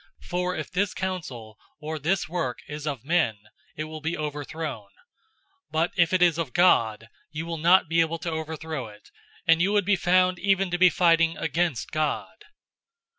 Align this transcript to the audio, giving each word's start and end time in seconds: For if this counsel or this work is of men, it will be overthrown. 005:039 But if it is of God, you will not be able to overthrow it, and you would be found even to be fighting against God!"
For 0.27 0.55
if 0.55 0.71
this 0.71 0.95
counsel 0.95 1.59
or 1.79 1.99
this 1.99 2.27
work 2.27 2.57
is 2.67 2.87
of 2.87 3.05
men, 3.05 3.37
it 3.75 3.83
will 3.83 4.01
be 4.01 4.17
overthrown. 4.17 4.87
005:039 4.89 4.89
But 5.69 5.91
if 5.95 6.11
it 6.11 6.23
is 6.23 6.39
of 6.39 6.53
God, 6.53 7.07
you 7.29 7.45
will 7.45 7.59
not 7.59 7.87
be 7.87 8.01
able 8.01 8.17
to 8.17 8.31
overthrow 8.31 8.87
it, 8.87 9.11
and 9.45 9.61
you 9.61 9.71
would 9.73 9.85
be 9.85 9.95
found 9.95 10.39
even 10.39 10.71
to 10.71 10.79
be 10.79 10.89
fighting 10.89 11.37
against 11.37 11.91
God!" 11.91 12.45